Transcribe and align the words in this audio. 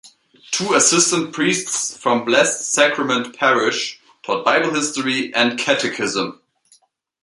Two 0.49 0.73
assistant 0.73 1.31
priests 1.31 1.95
from 1.95 2.25
Blessed 2.25 2.63
Sacrament 2.73 3.37
Parish 3.37 3.99
taught 4.23 4.43
Bible 4.43 4.73
history 4.73 5.31
and 5.35 5.59
Catechism. 5.59 6.41